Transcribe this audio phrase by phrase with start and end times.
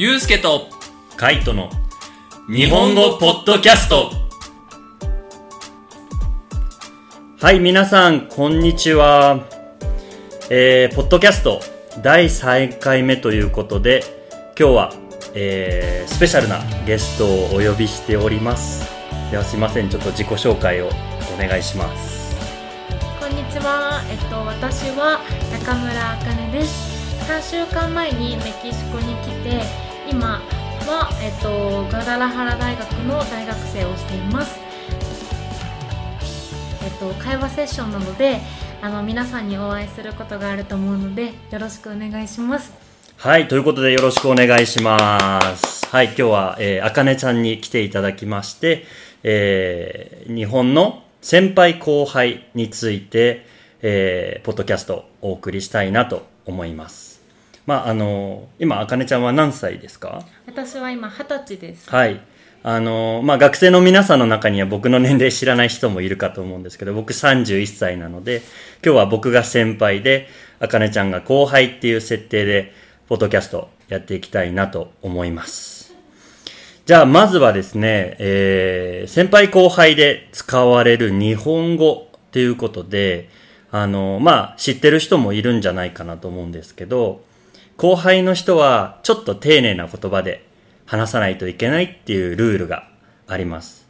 [0.00, 0.68] ゆうすけと
[1.16, 1.70] カイトの
[2.46, 4.12] 日本語ポッドキャスト。
[7.40, 9.48] はい皆さんこんにちは。
[10.50, 11.60] えー、ポッドキャスト
[12.00, 14.04] 第3回目ということで
[14.56, 14.92] 今日は、
[15.34, 18.88] えー、スペシャルなゲストをお呼びしております。
[19.32, 20.90] ではすいませんちょっと自己紹介をお
[21.38, 22.36] 願いします。
[23.18, 25.18] こんにちは、えっと、私は
[25.50, 26.98] 中村あかねです。
[27.28, 30.40] 3週間前にメキシコに来て今
[30.86, 34.58] は、えっと、ガダラハラ大学の大学生をしています。
[36.82, 38.40] えっと、会話セッションなので
[38.80, 42.72] あの皆さんにお会いすることがあると思うのでよろしくお願いします。
[43.16, 45.86] はいということでよろしくお願いします。
[45.86, 48.84] はい今日は、えー、あかねちゃんに来ていただきまして
[49.22, 53.46] えー、日本の先輩後輩について、
[53.82, 57.07] えー、ポッドキャストをお送りしたいなと思います。
[57.68, 60.24] まああの今あかねちゃんは何歳ですか？
[60.46, 61.90] 私は今二十歳です。
[61.90, 62.18] はい。
[62.62, 68.40] あのまあ学生の皆さんの中には僕の年齢知らない人もいるかと思うんですけど僕31歳なので
[68.82, 70.28] 今日は僕が先輩で
[70.60, 72.72] あかねちゃんが後輩っていう設定で
[73.06, 75.94] ポッドキャストやっていきたいなと思います。
[76.86, 83.28] じゃあまずはですね、えー、先輩後輩で使われる日本語っていうことで
[83.70, 87.27] あのまあ知ってる人もいるんじゃないかなと思うんですけど
[87.78, 90.44] 後輩の人はちょっと丁寧な言葉で
[90.84, 92.88] 話さないといけないっていうルールが
[93.28, 93.86] あります。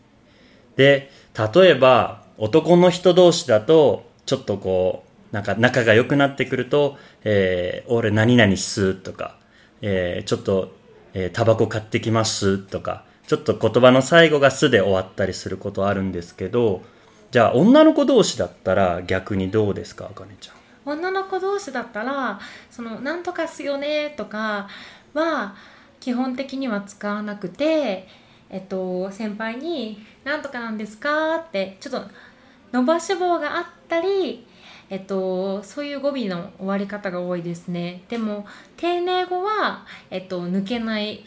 [0.77, 1.11] で、
[1.55, 9.37] 例えば男の人同士だとちょっとこう、なんか仲が良くなってくると、えー、俺何々すとか、
[9.81, 10.77] えー、ちょっと、
[11.15, 16.83] えー、タバコ買ってきますとか、ちょっと言葉の最後がすで終わったりすることあるんですけど、
[17.31, 20.58] じゃあ女の子同士だったら逆にどうですか、あかねちゃん？
[20.89, 22.39] 女の子同士だったら
[22.71, 24.69] その「なんとかすよね」とか
[25.15, 25.55] は
[26.01, 28.09] 基本的には使わなくて、
[28.51, 32.09] えっと、先輩に「なんとかなんですか?」ってちょっと
[32.73, 34.47] 伸ばし棒があったり、
[34.91, 41.25] えっと、そういう語尾の終わり方が多いですねでも丁寧語は、えっと、抜けない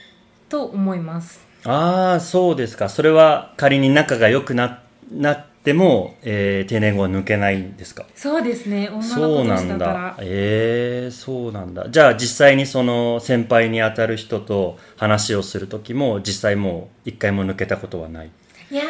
[0.49, 8.05] と思いますああそうですかそれは仮に仲が良くななでも、えー、定年後は抜けないんですか？
[8.16, 8.89] そうですね。
[8.89, 10.17] 女の子としたら。
[10.19, 11.88] ええー、そうなんだ。
[11.89, 18.31] じゃあ実際にその先輩に当たる人と話をする時も実際もう一回も抜けたことはない？
[18.72, 18.83] いや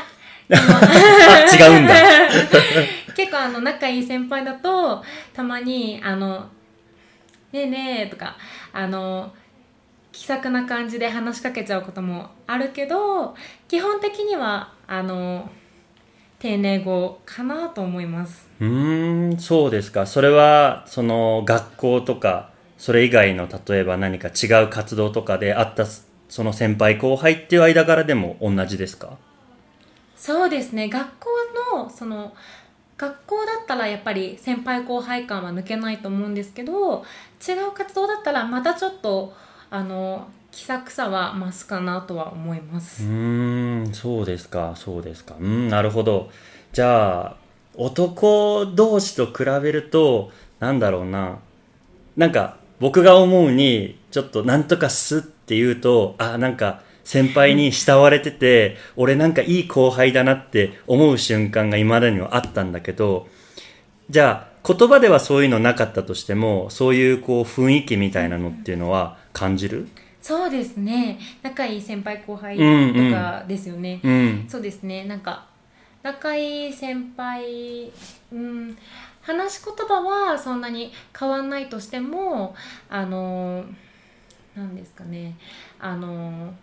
[0.52, 1.94] 違うんだ。
[3.16, 5.04] 結構あの仲いい先輩だと
[5.34, 6.46] たまにあの
[7.52, 8.38] 「ねえねえ」とか
[8.72, 9.34] あの
[10.14, 13.36] 気さくな感じで話しかけちゃうこともあるけど
[13.68, 15.50] 基本的にはあの
[16.42, 18.50] 丁寧語かなと思います。
[18.60, 20.08] うんそうですか。
[20.08, 25.86] それはその学校とかそれ以外の例えば何か違う活動とかであった
[26.30, 29.18] その先輩後輩っていう間柄でも同じですか？
[30.16, 30.90] そうですね。
[30.90, 31.30] 学校
[31.76, 32.34] のその
[32.98, 37.04] 学校だったらやっぱり先輩後輩感は抜けないと思うんですけど
[37.48, 39.34] 違う活動だったらまたちょっと
[39.70, 43.04] あの気さくさは増すかなとは思います。
[43.04, 45.36] うんそうですかそうですか。
[45.40, 46.30] うんなるほど。
[46.74, 47.36] じゃあ
[47.76, 51.40] 男同士と比べるとなんだろうな。
[52.18, 63.28] なんか僕が思うにちょっとなんとかすって言うとあなんか先輩に慕われてて俺なんかいい後輩だなって思う瞬間が未だにはあったんだけど
[64.10, 69.88] じゃあ言葉ではそういうのなかったとしてもそういうこう雰囲気みたいなのっていうのは感じる、
[70.22, 71.20] そうですね。
[71.42, 74.12] 仲いい先輩後輩とかですよね、うん。
[74.12, 74.16] う
[74.46, 75.06] ん、そうですね。
[75.06, 75.46] なんか
[76.04, 77.92] 仲いい先輩
[78.32, 78.78] うん
[79.22, 82.56] 話し言葉はそんなに変わんないとしても
[82.90, 83.64] あの
[84.56, 85.36] 何ですかね。
[85.80, 86.54] あの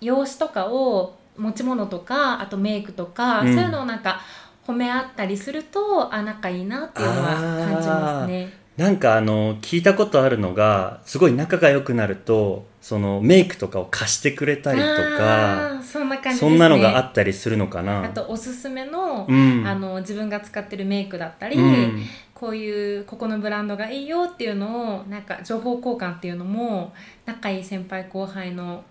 [0.00, 4.20] 容姿とかを持ち物とかあとメイクとか、うん、そういうのをなんか
[4.66, 8.63] 褒め合ったりするとあ仲いいなっていうのは感じますね。
[8.76, 18.04] なんかあの聞いたことあるのがすごい仲が良くなるとそのメイクとかを貸してくれたりとかそんな感じ、ね、そんなのがあったりするのかな。
[18.04, 22.02] あとおすすめのうん、あの自分が使ってるメイクだったり、うん、
[22.34, 26.92] こういうここのブランドがいいよっていうのをなんか情報交換っていうのも
[27.24, 28.82] 仲いい先輩後輩の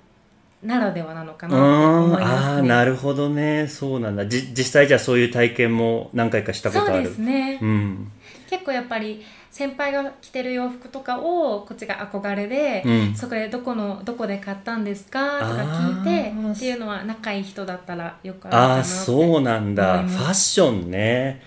[0.64, 3.68] ならではなのかなね、ああなるほどね。
[3.68, 4.26] そうなんだ。
[4.28, 6.94] じ実際じゃあそういう体験も何回かしたことある。
[6.94, 8.12] そうですね、うん、
[8.50, 9.22] 結構やっぱり
[9.54, 15.40] 先輩が着てる洋服とかをこっちが憧れで、うん、そこでどこのどこで買ったんですか？
[15.40, 20.02] とか聞いてっていうのは仲いい人だったらよくあるかなあそうなんだ。
[20.02, 21.40] ファッションね。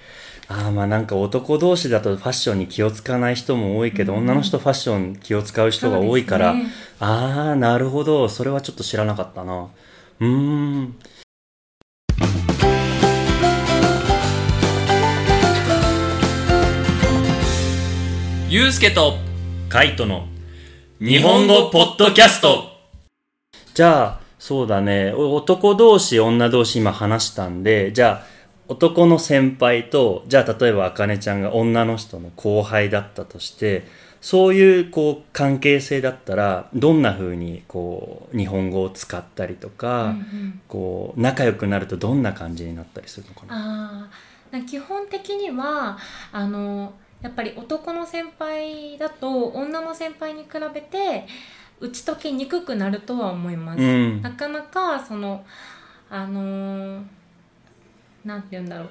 [0.47, 4.19] ああまあなんか男同士だとファッションに気を使わない人も多いけど、うん。
[4.21, 6.67] 女の人ファッション気を使う人が多いから、ね。
[7.01, 8.29] ああなるほど。
[8.29, 9.69] それはちょっと知らなかったな。
[10.21, 10.97] うーん
[18.49, 19.15] ゆうすけと
[19.69, 20.29] カイトの
[21.01, 22.71] 日本語ポッドキャスト。
[23.75, 25.13] じゃあそうだね。
[25.13, 28.27] お男同士女同士今話したんでじゃあ
[28.69, 33.83] 男の先輩とじゃあ例えばあかねちゃんが女の人の後輩だったとして
[34.21, 40.61] そういうこう関係性だったらどんな風にこう日本語を使ったりとか、うんうん。
[40.69, 44.09] こう仲良くなるとどんな感じになったりするのかな？
[44.53, 45.99] ああ基本的には
[46.31, 51.27] あのやっぱり男の先輩だと女の先輩に比べて
[51.81, 54.23] 打ち解けにくくなるとは思います、うん。
[54.23, 55.45] なかなかその
[56.09, 57.03] あのー
[58.25, 58.89] なんて言うんだろう。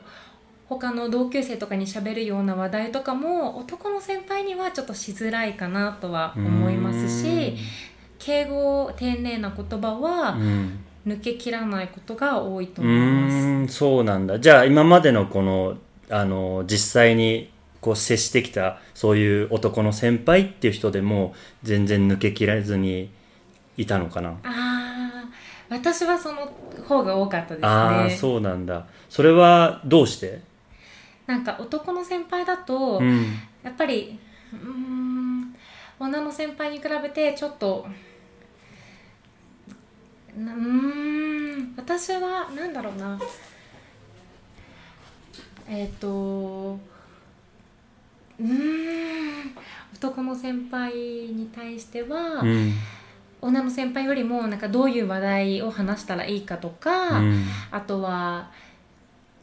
[0.67, 7.55] 他の同級生とかに喋るような話題とかも男の先輩にはちょっとしづらいかなとは思いますし
[8.17, 10.79] 敬語丁寧な言葉うはん。
[11.05, 13.35] 抜けきらないことが多いとう思います。
[13.35, 14.39] ーんそうなんだ。
[14.39, 15.77] じゃあ今までのこの
[16.09, 17.51] あの実際に
[17.85, 23.11] こう接してきたそういう男の先輩っていう人でも全然抜けきらずに
[23.77, 25.23] いたのかな、ああ
[25.69, 26.51] 私はその
[26.87, 27.67] 方が多かったですね。
[27.67, 28.87] ああそうなんだ。
[29.07, 30.41] それはどうして？
[31.27, 33.35] なんか男の先輩だと、うん。
[33.61, 34.17] やっぱり
[34.51, 35.55] うーん
[35.99, 37.85] 女の先輩に比べてちょっと
[40.35, 43.19] なうーん私はなんだろうな。
[45.67, 46.79] えっ、と
[48.39, 49.55] うーん。
[49.93, 52.73] 男の先輩に対しては、うん。
[53.41, 57.45] 女の先輩よりもなんかどういう話題を話したらいいかとか、うん。
[57.71, 58.49] あとは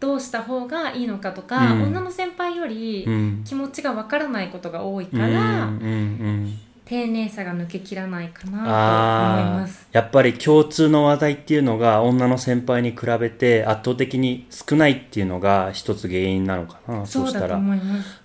[0.01, 1.83] どうした方がいいのかとか、うん。
[1.85, 3.43] 女の先輩よりうん。
[3.45, 6.59] 気持ちがわからないことが多いかうんら、うんうん
[6.93, 9.89] 丁寧さが抜けきらないかなと思います。
[9.93, 17.57] やっぱり共通の話題っていうのが女の先輩に比べて圧倒的に少ないっていうのが一つ原因なのかなそうしたら。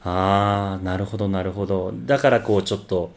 [0.04, 3.16] ああなるほどなるほどだからこうちょっと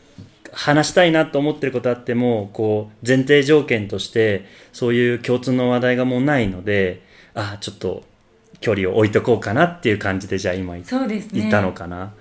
[0.52, 7.02] 話したいなと思ってることあってもこう前提条件としてそういう共通の話題がもうないので
[7.34, 8.04] ああちょっと
[8.60, 10.84] 距離を置いとこうかなっていう感じでじゃあ今いね。
[11.32, 12.12] いたのかな、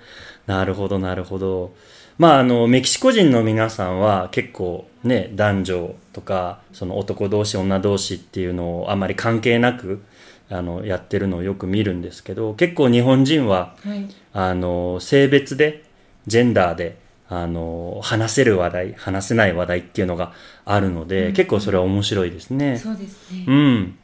[0.47, 1.75] なるほどなるほど
[2.19, 10.03] まああのメキシコ人の皆さんは結構ね男女とかその男同士女同士っていうのをあまり関係なく
[10.49, 14.05] あのやってるのをよく見るんですけど結構日本人ははい。
[14.33, 15.83] あの性別で
[16.27, 16.97] ジェンダーで
[17.29, 20.33] あの話せる話題話せない話題っていうのが
[20.65, 22.77] あるので、うん結構それは面白いですね。
[22.77, 23.45] そうですね。
[23.47, 23.97] うん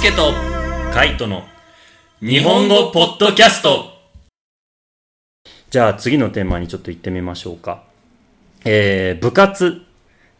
[0.00, 0.32] すけと
[0.94, 1.42] カイトの
[2.20, 3.94] 日本語ポッドキャスト
[5.70, 7.82] じゃあ次のテーマにちょっと行ってみましょうか。
[8.64, 9.82] えー、部活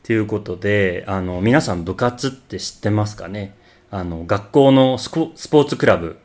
[0.04, 3.56] ということで、あの、皆さん部活って知ってますかね？
[3.90, 6.18] あの、学校のスコスポーツクラブ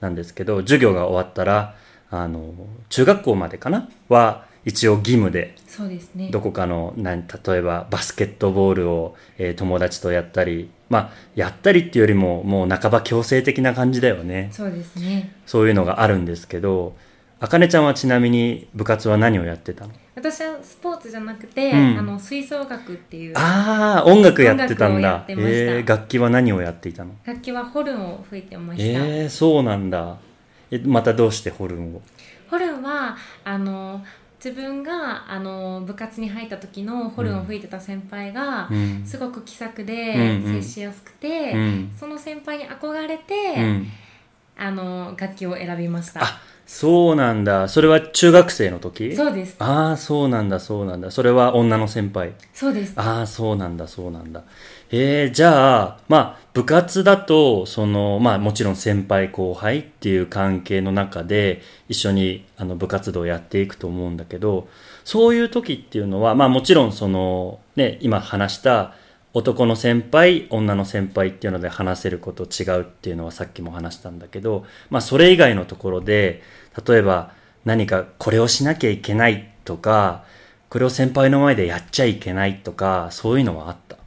[0.00, 1.76] なんですけど、授業が終わったら、
[2.10, 2.52] あの、
[2.88, 3.88] 中学校までかな？
[4.08, 6.30] は一応義務で、そうですね。
[6.32, 14.50] どこかの、なん例えばバスケットボールを、えー友達とやったり、まあ、やったりっていうよりも、もう半ば強制的な感じだよね。
[14.52, 15.32] そうですね。
[15.46, 16.94] そういうのがあるんですけど、
[17.38, 19.92] あかねちゃんはちなみに部活は何をやってたの？
[20.14, 27.12] 私はスポーツじゃなくて、うんあの吹奏楽っていうああ、音楽やってたんだえー、楽器は何をやっていたの？
[27.24, 28.84] 楽器はホルンを吹いてました。
[28.84, 30.18] えー、そうなんだ。
[30.70, 32.02] え、またどうしてホルンを？
[32.50, 34.04] ホルンはあの
[34.42, 39.02] 自分があの部活に入った時のホルンを吹いてた先輩が、うん。
[39.06, 41.92] すごく気さくで、接しやすくて、うん。
[41.98, 43.86] その先輩に憧れて、うん。
[44.56, 47.68] あの楽器を選びましたあ、そうなんだ。
[47.68, 49.16] それは中学生の時？
[49.16, 51.10] そうですああ、そうなんだ、そうなんだ。
[51.10, 52.32] それは女の先輩。
[52.52, 54.44] そうですああ、そうなんだ、そうなんだ。
[54.92, 64.68] えー、じゃあ、まあ、部活だと、その、まあ、もちろん先輩後輩っていう関係の中で、一緒に、あの、部活動をやっていくと思うんだけど、
[65.04, 68.94] そういう時っていうのは、まあ、もちろん、その、ね、今話した、
[69.32, 76.42] 男の先輩、女の先輩っていうので話せること違うっていうのはさっきも話したんだけど、まあ、それ以外のところで、
[76.84, 77.30] 例えば、
[77.64, 80.24] 何かこれをしなきゃいけないとか、
[80.68, 83.99] これを先輩の前でやっちゃいけないとか、そういうのはあった？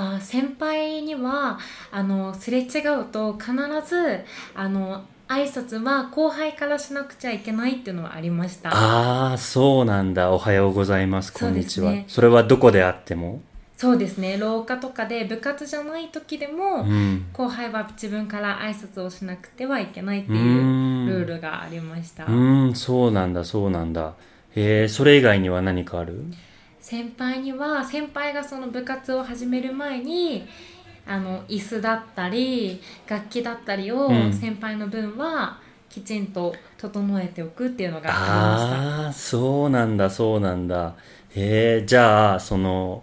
[0.00, 1.58] あー先輩には
[1.90, 3.52] あのすれ違うと必
[3.86, 4.20] ず
[4.54, 8.70] あの挨拶は後輩からしなくちゃいけないっていうのはありました。
[8.72, 10.30] ああ、そうなんだ。
[10.30, 11.32] おはようございます。
[11.34, 11.90] こんにちは。
[12.06, 13.42] そ,、ねれはどこであっても？
[13.76, 14.38] そうですね。
[14.38, 17.26] 廊下とかで部活じゃない時でも、うん。
[17.34, 21.06] 後輩は自分から挨拶をしなくてはいけないってういん。
[21.06, 22.32] うルールがありました、う
[22.68, 24.14] んそうなんだそうなんだ。
[24.56, 26.24] へえそれ以外には何かある？
[26.88, 30.48] 先輩には先輩がその部活を始める前に
[31.06, 34.32] あの椅子だったり楽器だったりをうん。
[34.32, 40.94] 先輩の分はきちんと整えておくっていうのがありまあそうなんだそうなんだ。
[41.36, 43.02] へえじゃあその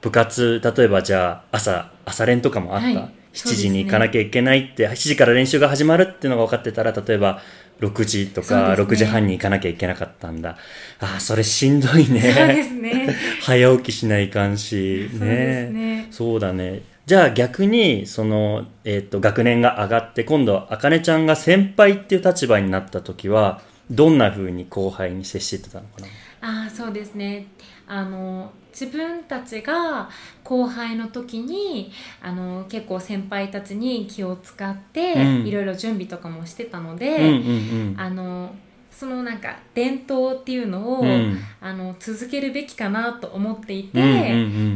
[0.00, 7.42] 部活例えばじゃあ朝朝練とかもあった、はい7時に行かなきゃいけないって、7時から練習が始まるっていうのが分かってたら例えば
[7.80, 10.56] 6時とかそうですね6時半に行かなきゃいけなかったんだ
[11.00, 12.20] ああそれしんどいね。
[12.20, 13.14] そうですね。
[13.42, 16.06] 早起きしないかんしそうですね。
[16.10, 16.82] そうだね。
[17.06, 26.06] じゃあ逆に、その、えっ、と、学年が上がって、今度、あかねちゃんが先輩っていう立場になった時は、どんな風に後輩に接してたのかな？
[26.40, 27.46] ああそうですね
[27.86, 30.10] あの自分たちが
[30.44, 31.90] 後輩の時に
[32.20, 35.46] あの結構先輩たちに気を使って、うん。
[35.46, 38.54] いろいろ準備とかもしてたので、うんうんあの
[38.96, 41.08] そのなんか伝統っていうのを、うん。
[41.08, 41.38] うん。
[41.60, 44.12] あの続けるべきかなと思っていて、うんう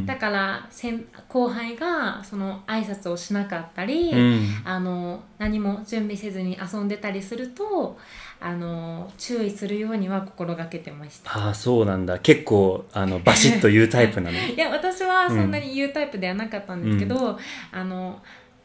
[0.02, 4.18] んだから先後輩がその挨拶をしなかったり、うん。
[4.18, 4.62] うん。
[4.64, 7.96] あの何も準備せずに遊んでたりすると
[8.40, 12.18] あの注意するようには心がけてましたああ、そうなんだ。
[12.18, 14.36] 結構、あの、バシッと言うタイプなの。
[14.36, 17.38] いや私はそんなに言うタイプではなかったんですけど、
[17.72, 18.20] あの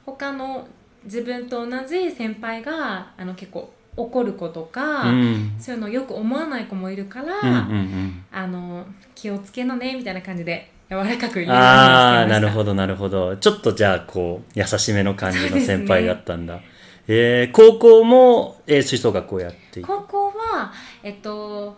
[0.06, 0.68] 他の
[1.04, 5.56] 自分と同じ先輩があの結構怒る子とか、うん。
[5.60, 8.25] そういうのよく思わない子もいるから、うんうんうん。
[8.32, 13.38] あの気をつけなねみたいな感じで柔らかく言ああ、なるほど、なるほど。
[13.38, 16.60] ちょっとじゃあ、こう、優しめの感じの先輩だったんだ。
[17.08, 19.88] えー、高校も、えー、吹奏楽をやっていて。
[19.88, 20.72] 高校は
[21.04, 21.78] えっと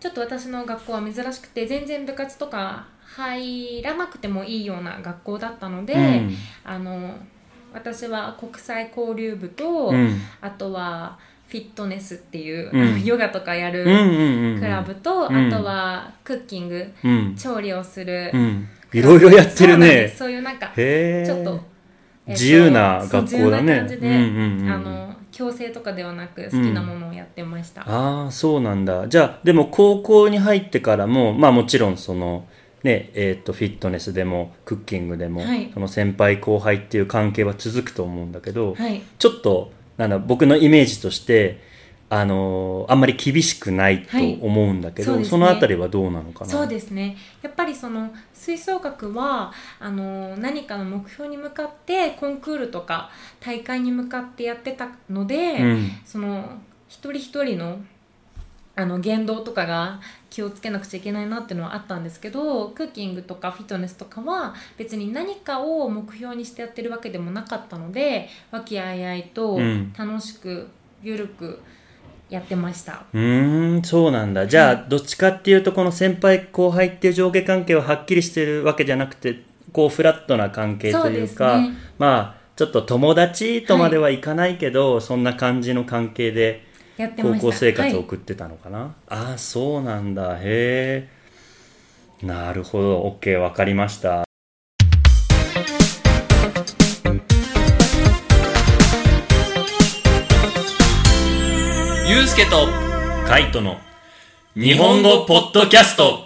[0.00, 7.16] ちょっと私の学校は珍しくて全然部活とか入らなくてもいいような学校だったので、うんあの
[7.70, 10.18] 私は国際交流部と、うん。
[10.40, 13.84] あとはフィットネスっていう、うん ヨガとかやる。
[14.60, 17.34] クラブと、うんあとはクッキング、うん。
[17.34, 18.68] 調理をする、うん。
[18.92, 20.18] いろいろやってるねす。
[20.18, 20.66] そういうなんか。
[20.66, 21.78] ちょっと、えっと
[22.28, 29.08] 自由な学校だね感じで、あの強制とかではなく好きなものをやってました、ああ、そうなんだ。
[29.08, 32.46] じゃあ、でも高校に入ってからも、まあもちろんその、
[32.82, 41.60] ね、えっ、と、フィットネスでも、クッキングでも、はいその先輩後輩っていう関係は続くと思うんだけど、はいちょっと、なんだ、僕のイメージとして、
[42.10, 44.38] あのーあんまり厳しくないとはい。
[44.40, 45.30] 思うんだけど、そうですね。
[45.30, 46.50] そのあたりはどうなのかな？
[46.50, 47.18] そうですね。
[47.42, 55.90] やっぱりその吹奏楽はあの何かの目標に向かってコンクールとか大会に向かってやってたので、うん。
[56.06, 56.44] その
[56.88, 57.78] 一人一人の
[58.74, 70.68] あの言動とかが気をつけなくちゃいけないなっていうのはあったんですけどクッキングとかフィットネスとかは別に何かを目標にしてやってるわけでもなかったので和気あいあいとうん楽しく
[71.02, 71.60] ゆるく
[72.30, 73.04] やってました。
[73.14, 74.46] うーん、そうなんだ。
[74.46, 79.42] じゃあ、どっちかっていうと、この先輩後輩っていう上下関係ははっきりしてるわけじゃなくて、
[79.72, 86.67] こう、フラットな関係というか、ねまあ、ちょっと友達とまではいかないけど、そんな感じの関係で、
[86.98, 90.36] 高やってました校生活をはい送ってたのかな、ああ、そうなんだ。
[90.40, 91.08] へ
[92.22, 92.26] え。
[92.26, 93.02] なるほど。
[93.20, 94.24] OK、わかりました。
[102.08, 102.66] ゆうすけと
[103.26, 103.76] カイトの。
[104.54, 106.24] 日本語ポッドキャスト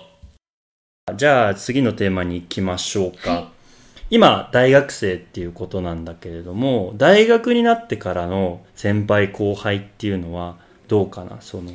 [1.14, 3.31] じゃあ、次のテーマに行きましょうか。
[3.31, 3.45] はい
[4.12, 10.59] 今、大学生っていうことなんだけれども、大学になってからの先輩後輩っていうのは
[10.89, 11.71] どうかなその、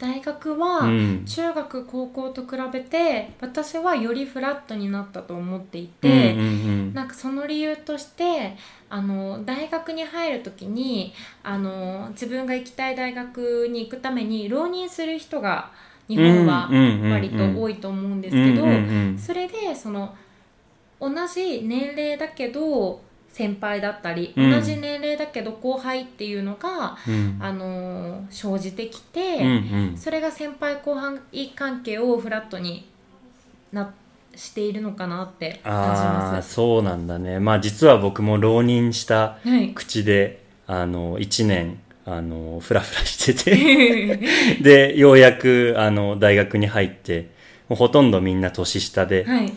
[0.00, 1.24] 大学は、うん。
[1.26, 8.56] 中学高校と比べて私はよりフラットになったと思っていうんて、うんなんかその理由として
[8.88, 15.70] あの大学に入る時にあの自分が行きたい大学に行くために浪人する人が
[16.08, 16.68] 日本は
[17.12, 18.54] 割と多いと思うんですうん。
[18.54, 20.14] けどそれでその
[20.98, 23.00] 同じ年齢だけど
[23.32, 31.18] 先輩だったり、うん同じ年齢だけど後輩っていうのが、うんあの生じてきて、うんうんそれが先輩後輩
[31.54, 32.88] 関係をフラットに
[33.72, 33.92] な
[34.34, 36.54] しているのかなって感じます。
[36.54, 37.38] そうなんだね。
[37.40, 39.72] まあ実は僕も浪人したはい。
[39.74, 44.16] 口で、あの、一年、あの、フラフラしてて、
[44.62, 47.30] で、ようやく、あの、大学に入って、
[47.68, 49.52] もうほとんどみんな年下で、はい。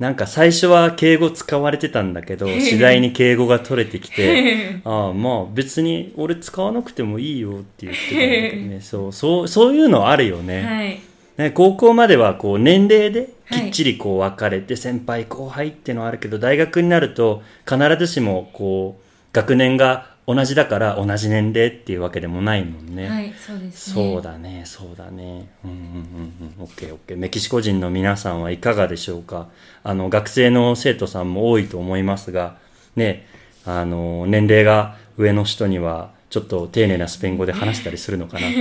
[0.00, 8.80] なんか最初は敬語使われてたんだけど、次第に敬語が取れてきて、ああ、まあ別に俺使わなくてもいいよって言ってたんだけどね。
[8.80, 10.62] そう、そう、そういうのあるよね。
[10.62, 11.00] はい。
[11.36, 19.04] ね高校まではこう年齢ではいきっちりこう分かれて先輩後輩ってのはあるけど、大学になると必ずしもこう
[19.34, 23.08] 学年が同じだから同じ年齢っていうわけでもないもんね。
[23.08, 25.50] はいそうですねそうだね、そうだね。
[25.64, 26.64] うんうんうんうん。
[26.64, 27.16] オッケーオッケー。
[27.16, 29.48] メキシコ人の皆さんはいかがでしょうか
[29.82, 32.58] あの、学生の生徒さんも多いと思いますが、
[32.96, 33.26] ね、
[33.64, 38.46] あの、年齢が上の人には、ちょっと丁寧なスペイン語で話したりするのかな。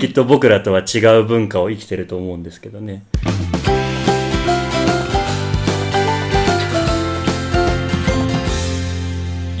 [0.00, 3.02] きっと僕らとは違う文化を生きてると思うんですけどね。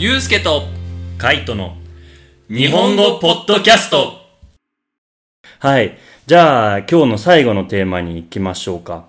[0.02, 0.62] ゆうすけと
[1.18, 1.76] カイトの。
[2.48, 4.14] 日本語ポッドキャスト
[5.58, 5.98] はい。
[6.26, 9.04] じゃあ、今日の最後のテーマに行きましょうか。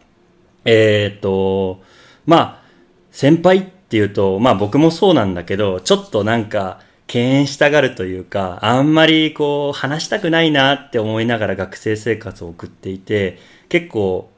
[0.66, 1.82] えーっと、
[2.26, 2.64] まあ、
[3.10, 14.30] 先輩っていうと、まあ僕もそうなんだけど、ちょっとなんか、敬遠したがるというか、あんまりこう、話したくないなって思いながら学生生活を送っていて、結構、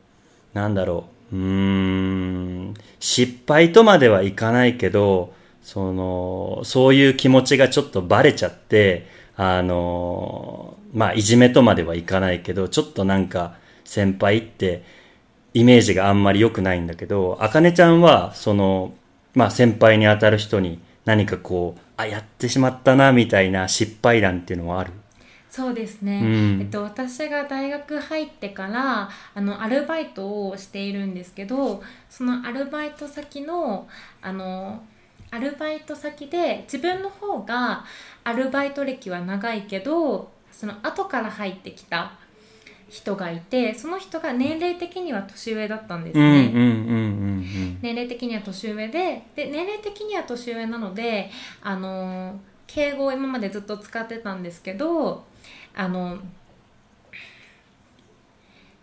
[0.53, 5.33] なんだろう、うーん、失敗とまではいかないけど、
[5.63, 13.55] その、そういう気持ちがちょっとバレちゃって、あの、まあ、いじめとまではいかないけど、ちょっとなんか、
[13.85, 14.83] 先輩って、
[15.55, 18.93] イメージがあんまり良くないんだけど、あかねちゃんは、その、
[19.33, 24.91] まあ、先輩に当たる人に何かこう、あ、やってしまったな、みたいな失敗談っていうのはある？
[25.49, 33.87] そうですね、うんえっと、私が大学入ってからあのアルバイトをしているんですけどそのアルバイト先の
[34.23, 34.81] あの
[35.33, 37.83] アルバイト先で自分の方が
[38.23, 42.13] アルバイト歴は長いけどその後から入ってきた
[42.87, 46.51] 人がいてその人が年齢的には年上だったんですね。
[47.81, 51.31] 年齢的には年上でで年齢的には年上なので
[51.63, 55.25] あの敬語を今までずっと使ってたんですけど
[55.75, 56.19] あの、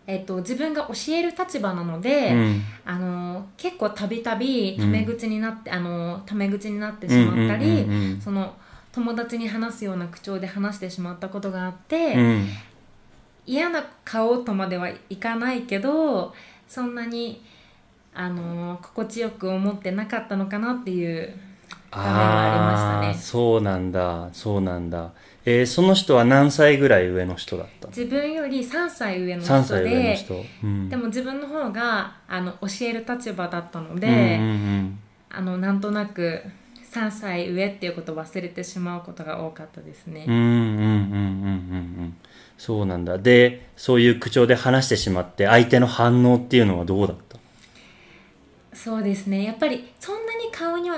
[0.07, 2.38] えっと、自分が教える立場なので、うん。
[2.38, 2.62] うん。
[2.85, 8.54] あの結構たびたびタメ口になって、あのタメ口になってしまったり、うんうんうんうんその
[8.92, 12.48] 友達に話すような口調で話してしまったことがあって、うん。
[13.46, 16.35] 嫌な顔とまではいかないけど
[16.68, 17.42] そんなに
[18.14, 21.35] あの心地よく思ってなかったのかなっていう
[21.90, 25.11] 場面がありましたねそうなんだ、そうなんだ。
[25.46, 27.88] えーその人は何歳ぐらい上の人だった？
[27.88, 30.44] 自分より3歳上の ?3 人歳上ので人。
[30.62, 34.98] うんでも自分の方があの教える立場だったので、うんうん
[35.33, 36.42] あのなんとなく
[36.92, 40.35] 3歳上っていうことを忘れてしまうことが多かったですね、うん。
[40.35, 42.16] うんうんうんうんうんうん。
[42.59, 43.16] そうなんだ。
[43.16, 47.38] で、そういう口調で話してしまって、相手の反応っていうのはどうだった？
[48.72, 50.19] そうですねやっぱりそん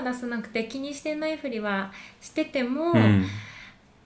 [0.02, 3.26] は出さなくて気にしてないふりはしてても、うん。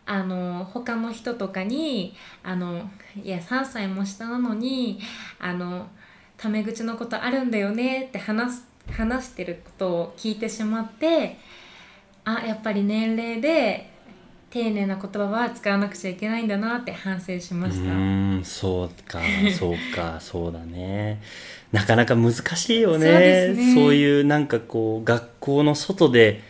[0.08, 2.88] あの他の人とかにあの
[3.20, 5.00] いや3歳も下なのに
[5.40, 5.88] あの
[6.36, 11.36] タメ口のことあるんだよねって話す話してることを聞いてしまって
[12.24, 13.90] あやっぱり年齢で
[14.50, 17.90] 丁寧な言葉は使わなくちゃいけないんだなって反省しまうした。
[17.90, 19.20] ーん、そうか、
[19.58, 21.20] そうか、そうだね。
[21.76, 23.52] なかなか難しいよね。
[23.52, 23.74] ね。
[23.74, 26.40] そういうなんかこう、学校の外で、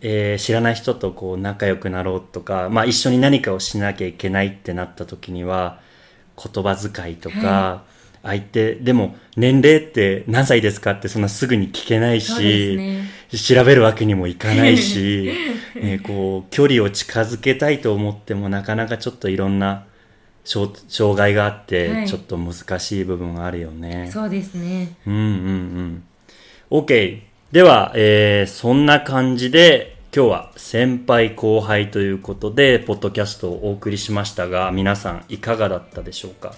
[0.00, 5.80] えー知らない人とこう仲良くなろうとか、まあ一緒に何かをしなきゃいけないってなった時には、
[6.36, 7.82] 言葉遣いとか、は
[8.22, 13.08] 相手、でも年齢って何歳ですかってそんなすぐに聞けないし、ね。
[13.30, 15.32] 調べるわけにもいかないし、
[15.74, 19.84] ね、 こう距離を近づけたいと思ってもなかなかちょっといろんな
[20.46, 24.08] 障障害があって、はいちょっと難しい部分があるよね。
[24.12, 26.02] そうですねうんうんうん。
[26.70, 27.20] OK。
[27.52, 36.54] では、えーそんな感じで今日は先輩後輩ということで、ポッドキャストをお送りしましたが、皆さんいかがだったでしょうか？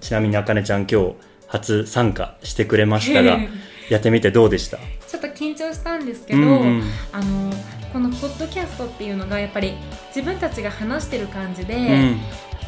[0.00, 1.14] ちなみにあかねちゃん今日
[1.46, 3.38] 初参加してくれましたが、
[3.88, 4.78] やってみてどうでした？
[5.08, 7.52] ちょっと緊張したんですけど、うんうんあの
[7.92, 9.72] このポッドキャストっていうのがやっぱり
[10.14, 12.20] 自分たちが話してる感じで、うん。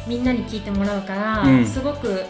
[0.09, 1.65] みんなに聞いてもらうから、うん。
[1.65, 2.25] すごく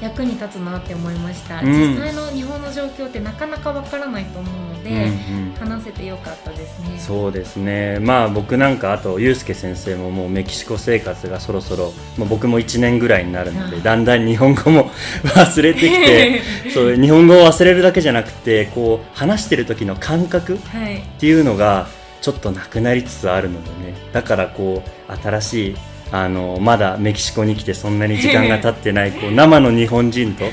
[0.00, 1.66] 役に立つなって思いました、うん。
[1.66, 5.06] 実際の日本の状況ってなかなかわからないと思うので、うんう
[5.50, 5.54] ん。
[5.58, 6.98] 話せてよかったですね。
[6.98, 7.98] そうですね。
[8.00, 14.90] まあ僕なんかあとユうスケ先生ももうメキシコ生活がそろそろ、まあ、僕も1年ぐらいになるのでだんだん日本語も
[15.34, 16.40] 忘れてきて
[16.72, 21.02] そう日本語を忘れるだけじゃなくてこう話してる時の感覚っはい。
[21.18, 21.88] ていうのが
[22.22, 23.94] ちょっとなくなりつつあるのでね。
[24.12, 25.76] だからこう新しい
[26.12, 30.44] あのまだメキシコに来てそんなに時間が経ってないこう 生の日本人と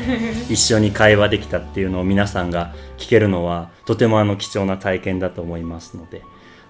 [0.50, 6.22] 一緒に会話できたっていうのを皆さんが聞けるのはとてもあの貴重な体験だと思いますので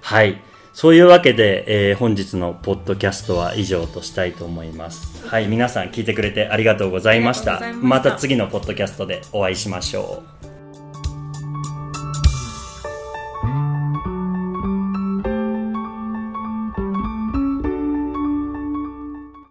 [0.01, 0.37] はい
[0.73, 5.25] そういうわけで、えー本日のポッドキャストは以上としたいと思います。
[5.25, 7.53] はい、皆さん聞いてくれてありがとうございました。
[7.53, 10.36] ありがとうございましたまた次のポッドキャストでお会いしましょう。